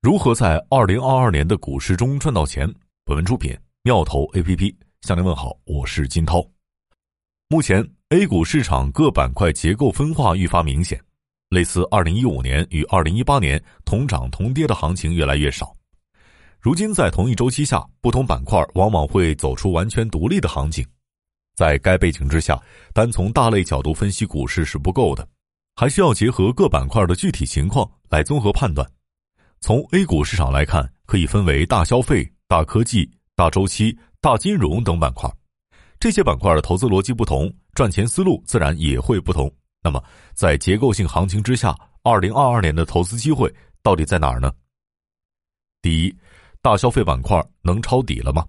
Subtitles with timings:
[0.00, 2.72] 如何在二零二二年的股市中赚到钱？
[3.04, 3.52] 本文出品
[3.82, 6.40] 妙投 A P P 向您问好，我是金涛。
[7.48, 11.02] 目前 A 股市场各板块结构分化愈发明显，
[11.48, 15.74] 类似二零一五年与二零一八年同涨同跌的行情越来越少。
[16.60, 20.86] 如今在同一周期下，不同板块往往会走出完全独立的行情。
[21.56, 22.56] 在该背景之下，
[22.94, 25.28] 单从大类角度分析股市是不够的，
[25.74, 28.88] 还需要结合各板块的具体情况来综合判断。
[29.60, 35.28] 从 A 股市场来看，可以分为大消费、大科技、大周期、大金融等板块。
[35.98, 39.52] 这些板块的投资逻辑不同，赚钱思路自然也会不同。
[39.82, 40.02] 那么，
[40.32, 43.52] 在结构性行情之下，二零二二年的投资机会
[43.82, 44.52] 到底在哪儿呢？
[45.82, 46.16] 第一，
[46.62, 48.46] 大消费板块能抄底了吗？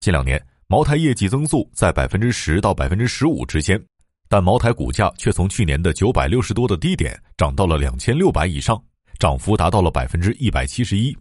[0.00, 3.80] 近两年，茅台业绩增速在百分之十到百分之十五之间，
[4.28, 8.80] 但茅台股价却从去年的九百六十多的低点涨到了两千六百以上。
[9.18, 11.16] 涨幅达到了百分之一百七十一，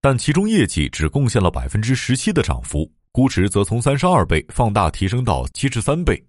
[0.00, 6.22] 但其中业绩只贡献了百分之十七的涨幅，估值则从三十二倍放大提升到七十三倍。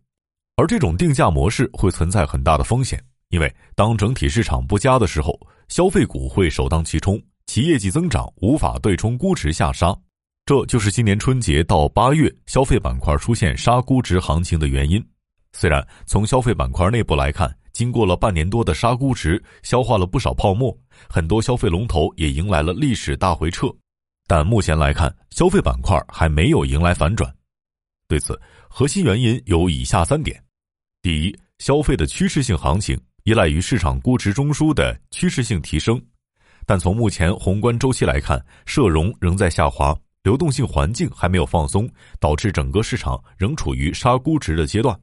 [0.55, 9.95] 而这种定价模式会存在很大的风险，因为当整体市场不佳的时候，消费股会首当其冲，其业绩增长无法对冲估值下杀，
[10.43, 15.03] 这就是今年春节到八月消费板块出现杀估值行情的原因。
[15.53, 20.77] 虽然从消费板块内部来看，经过了半年多的杀估值，消化了不少泡沫，
[21.09, 23.67] 很多消费龙头也迎来了历史大回撤，
[24.27, 27.33] 但目前来看，消费板块还没有迎来反转。
[28.07, 30.41] 对此，核心原因有以下三点：
[31.01, 36.01] 第一，消费的趋势性行情依赖于市场估值中枢的趋势性提升，
[36.65, 44.99] 但从目前宏观周期来看，社融仍在下滑，流动性环境还没有放松，导致整个市场仍处于杀估值的阶段。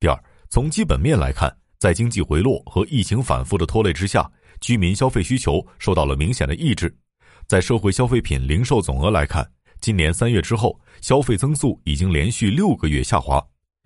[0.00, 1.54] 第二，从基本面来看。
[1.78, 4.28] 在经济回落和疫情反复的拖累之下，
[4.60, 6.92] 居民消费需求受到了明显的抑制。
[7.46, 9.48] 在社会消费品零售总额来看，
[9.80, 13.42] 今年三月之后，消费增速已经连续六个月下滑。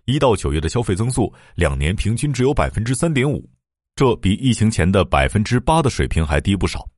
[0.06, 3.48] 一到九月的消费增速，两年平均只有百分之三点五，
[3.94, 6.88] 这比疫情前的百分之八的水平还低不少。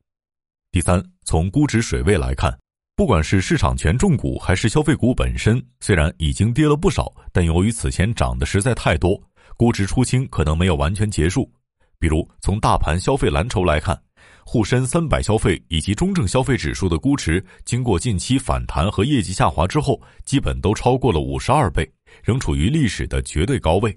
[0.71, 2.57] 第三，从估值水位来看，
[2.95, 9.21] 不管是市场权重股还是消费股本身，虽然已经跌了不少，但由于此前涨的实在太多。
[9.57, 11.49] 估值出清可能没有完全结束，
[11.97, 13.97] 比如从大盘消费蓝筹来看，
[14.45, 21.89] 沪深三百消费以及中证消费指数的估值，经过近期反弹和业绩下滑之后，基本都超过了五十二倍，
[22.21, 23.95] 仍处于历史的绝对高位。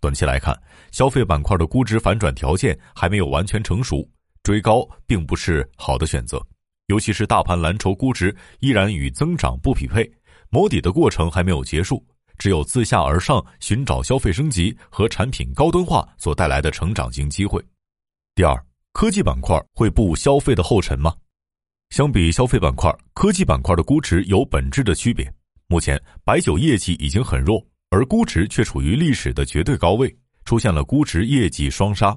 [0.00, 0.60] 短期来看，
[0.90, 4.04] 消费板块的估值反转条件还没有完全成熟，
[4.42, 6.44] 追高并不是好的选择，
[6.88, 10.10] 尤其是大盘蓝筹估值依然与增长不匹配，
[10.50, 12.04] 磨底的过程还没有结束。
[12.38, 17.62] 只有自下而上寻找消费升级和产品高端化所带来的成长型机会。
[18.34, 18.56] 第二，
[18.92, 21.14] 科技板块会步消费的后尘吗？
[21.90, 25.30] 相比消费板块，科技板块的估值有本质的区别。
[25.66, 32.16] 目前，白酒业绩已经很弱，而估值却处于历史的绝对高位，出现了估值业绩双杀。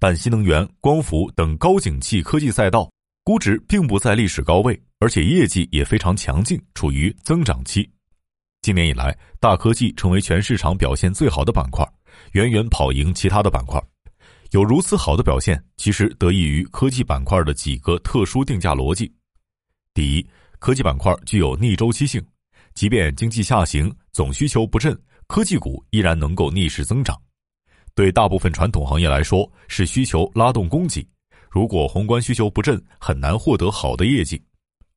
[0.00, 2.90] 但新能源、光伏等高景气科技赛道，
[3.22, 7.88] 估值并不在历史高位，而且业绩也非常强劲，处于增长期。
[8.64, 11.86] 今年以来，大科技成为全市场表现最好的板块，
[12.32, 13.78] 远远跑赢其他的板块。
[14.52, 19.12] 有如此好的表现，其实得益于科技板块的几个特殊定价逻辑。
[19.92, 20.26] 第一，
[20.58, 22.26] 科技板块具有逆周期性，
[22.72, 27.20] 即便经济下行、总需求不振，科技股依然能够逆势增长。
[27.94, 31.06] 对大部分传统行业来说，是需求拉动供给，
[31.50, 34.38] 如果宏观需求不振，很难获得好的业绩；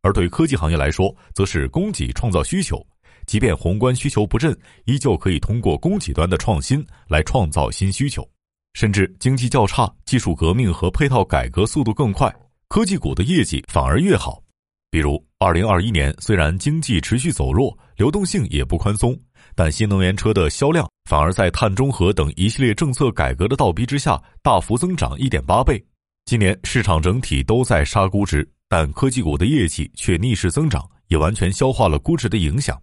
[0.03, 2.81] 而对科技行业来说，则是供给创造需求。
[3.27, 8.27] 即便宏观需求不振，依旧可以通过供给端的创新来创造新需求，
[8.73, 12.33] 甚至经济较差、技术革命和配套改革速度更快，
[12.69, 14.41] 科技股的业绩反而越好。
[14.89, 19.15] 比如，二零二一年虽然经济持续走弱，流动性也不宽松，
[19.53, 25.83] 但新能源车的销量反而在碳中和等一系列政策改革的倒逼之下，大幅增长一点八倍。
[26.23, 32.81] 今年市场整体都在杀估值，但科技股的业绩却逆势增长，也完全消化了估值的影响。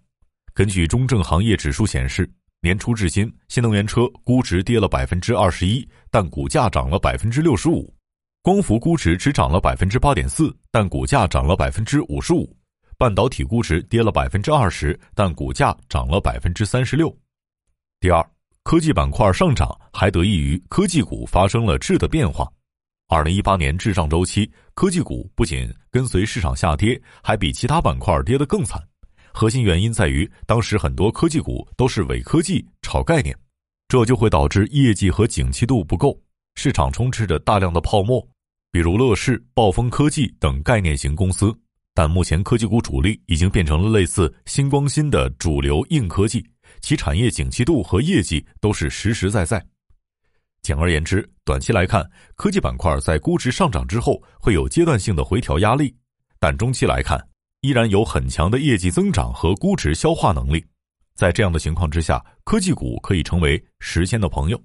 [0.55, 2.31] 根据中证行业指数显示，
[2.61, 7.93] 年初至今，新能源车估值跌了百分之二十一，但股价涨了百分之六十五；
[8.41, 12.49] 光伏估值只涨了百分之八点四，但股价涨了百分之五十五；
[12.97, 17.13] 半导体估值跌了百分之二十，但股价涨了百分之三十六。
[17.99, 18.25] 第二，
[18.63, 22.49] 科技板块上涨还得益于科技股发生了质的变化。
[23.09, 28.81] 二零一八年滞胀周期，科技股不仅跟随市场下跌，还比其他板块跌得更惨。
[29.37, 33.37] 核心原因在于，当时很多科技股都是伪科技、炒概念，
[33.89, 36.17] 这就会导致业绩和景气度不够，
[36.55, 38.25] 市场充斥着大量的泡沫。
[38.71, 41.53] 比如乐视、暴风科技等概念型公司。
[41.93, 46.45] 但目前科技股主力已经变成了类似新光芯的主流硬科技，
[46.81, 49.65] 其产业景气度和业绩都是实实在在。
[50.63, 55.93] 简而言之，短期来看，科技板块在估值上涨之后会有阶段性的回调压力，
[56.39, 57.21] 但中期来看，
[57.65, 60.63] 依然有很强的业绩增长和估值消化能力。
[61.15, 64.63] 在这样的情况之下，科技股可以成为时间的朋友。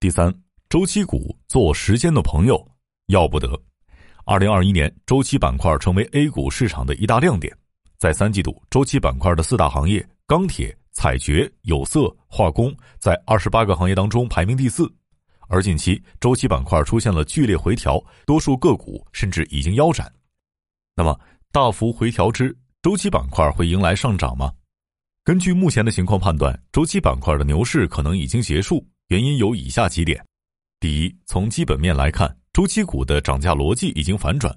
[0.00, 0.32] 第三，
[0.70, 2.66] 周期股做时间的朋友，
[3.08, 3.48] 要不得。
[4.24, 7.54] 二零二一年，周期板块成为 A 股市场的一大亮点。
[7.98, 14.90] 在三季度，周期板块的四大行业——钢铁、采掘、有色、化工，在二十八个行业当中排名第四。
[15.48, 20.10] 而近期，周期板块出现了剧烈回调，多数个股甚至已经腰斩。
[20.94, 21.18] 那么，
[21.52, 24.50] 大幅回调之周期板块会迎来上涨吗？
[25.22, 28.82] 根据目前的情况判断，周期板块的牛市可能已经结束。
[29.08, 30.24] 原因有以下几点：
[30.80, 32.34] 第一，从基本面来看。
[32.54, 34.54] 周期股的涨价逻辑已经反转，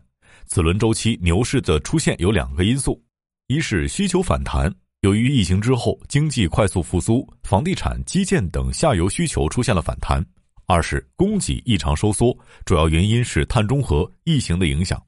[0.47, 3.03] 此轮周期牛市的出现有两个因素：
[3.47, 10.24] 一是需求反弹，由于疫情之后经济快速复苏，房地产、基建等下游需求出现了反弹；
[10.65, 12.33] 二是供给异常收缩，
[12.63, 15.01] 主要原因是碳中和、疫情的影响。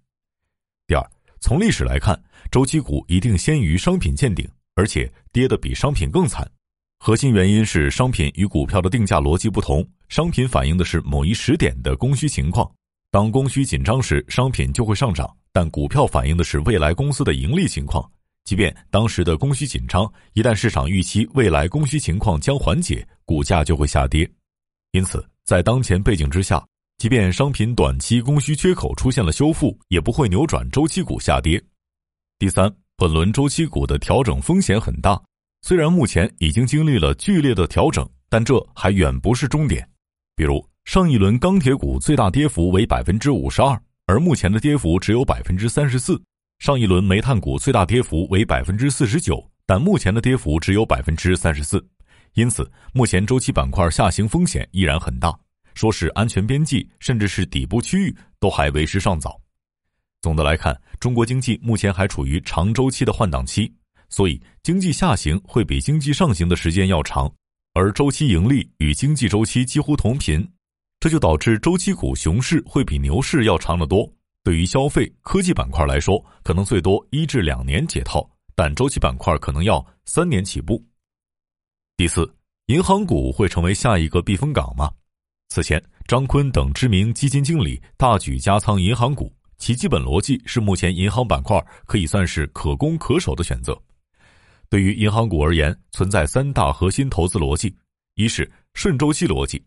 [0.86, 2.20] 第二，从历史来看，
[2.52, 6.50] 周期股一定先于商品见顶，而且跌得比商品更惨。
[7.00, 12.70] 核心原因是商品与股票的定价逻辑不同，商品反映的是某一时点的供需情况，
[13.12, 18.10] 当供需紧张时，商品就会上涨；但股票反映的是未来公司的盈利情况，
[18.46, 24.28] 即便当时的供需紧张，一旦市场预期未来供需情况将缓解，股价就会下跌。
[24.92, 26.66] 因此，在当前背景之下，
[26.98, 31.64] 即便商品短期供需缺口出现了修复，也不会扭转周期股下跌。
[32.40, 35.22] 第三，本轮周期股的调整风险很大。
[35.62, 39.88] 虽然目前已经经历了剧烈的调整，但这还远不是终点。
[40.36, 46.16] 比如上一轮钢铁股最大跌幅为百分之五十二，而目前的跌幅只有百分之三十四；
[46.58, 51.86] 上一轮煤炭股最大跌幅为百分之四十九，但目前的跌幅只有百分之三十四。
[52.34, 55.38] 因此，目前周期板块下行风险依然很大，
[55.78, 59.40] 说是安全边际，甚至是底部区域，都还为时尚早。
[60.22, 63.72] 总的来看，中国经济目前还处于长周期的换挡期。
[64.10, 67.32] 所以，经济下行会比经济上行的时间要长，
[67.74, 70.50] 而周期盈利与经济周期几乎同频，
[71.00, 74.12] 这就导致周期股熊市会比牛市要长得多。
[74.44, 80.82] 对于消费科技板块来说，可能最多一至两年解套，但周期板块可能要三年起步。
[81.98, 82.34] 第四，
[82.68, 84.90] 银行股会成为下一个避风港吗？
[85.50, 93.76] 此前，张坤等知名基金经理大举加仓银行股，其基本逻辑是目前银行板块可以算是可攻可守的选择。
[94.70, 97.74] 对于银行股而言，存在三大核心投资逻辑：
[98.16, 99.64] 一是顺周期逻辑，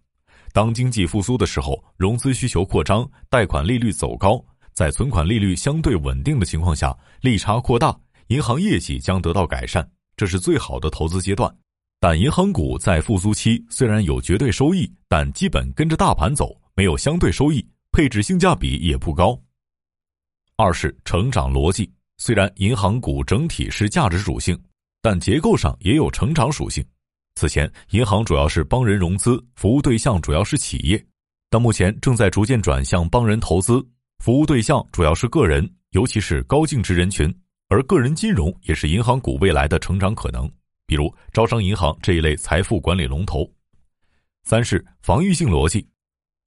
[0.52, 4.44] 当经济复苏的时候，融资需求扩张，贷款利率走高，
[4.74, 7.98] 在存款利率相对稳定的情况下，利差扩大，
[8.28, 11.52] 银行业绩将得到改善，这是最好的投资阶段。
[12.00, 19.38] 但银行股在复苏期虽然有绝对收益，但基本跟着大盘走，没有相对收益，配置性价比也不高。
[20.56, 24.58] 二是成长逻辑，虽然银行股整体是价值属性。
[25.02, 26.84] 但结构上也有成长属性。
[27.34, 31.02] 此前，银行主要是帮人融资，服务对象主要是企业，
[31.48, 33.82] 但目前正在逐渐转向帮人投资，
[34.18, 37.34] 服务对象主要是个人，尤其是高净值人群。
[37.70, 40.46] 而个人金融也是银行股未来的成长可能，
[40.90, 43.48] 比如招商银行这一类财富管理龙头。
[44.42, 45.86] 三是防御性逻辑，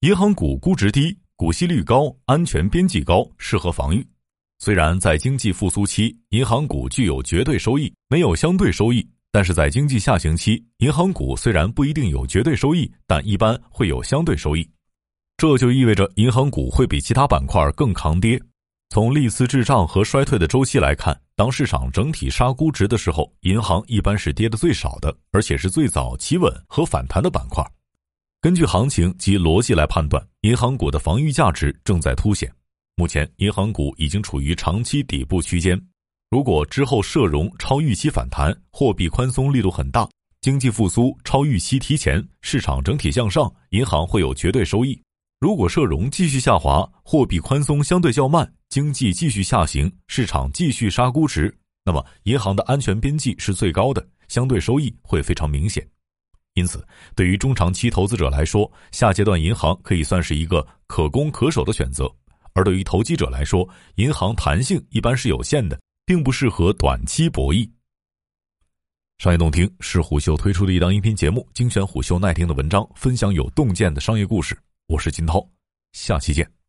[0.01, 4.05] 银行股估值低，股息率高，安全边际高，适合防御。
[4.59, 14.69] 虽然在经济复苏期，银行股具有绝对收益，没有相对收益；但是在经济下行期，银行股虽然不一定有绝对收益，但一般会有相对收益。
[15.37, 18.37] 这就意味着银行股会比其他板块更抗跌。
[18.93, 27.65] 从历次滞胀和衰退的周期来看，当市场整体杀估值的时候，银行一般是跌的最少的，而且是最早企稳和反弹的板块。
[28.39, 32.53] 根据行情及逻辑来判断，银行股的防御价值正在凸显。
[32.95, 35.75] 目前，银行股已经处于长期底部区间。
[36.29, 40.07] 如果之后社融超预期反弹，货币宽松力度很大，
[40.41, 45.01] 经济复苏超预期提前，市场整体向上，银行会有绝对收益。
[45.43, 55.85] 如果社融继续下滑，货币宽松相对较慢，经济继续下行，市场继续杀估值，那么银行的安全边际是最高的，相对收益会非常明显。
[56.53, 62.09] 因此，对于中长期投资者来说，下阶段银行可以算是一个可攻可守的选择。
[62.53, 67.69] 而对于投机者来说，银行弹性一般是有限的，并不适合短期博弈。
[69.17, 74.57] 商业洞听是虎嗅推出的一档音频节目，精选虎嗅耐听的文章，分享有洞见的商业故事。
[74.87, 75.49] 我是金涛，
[75.93, 76.62] 下期见。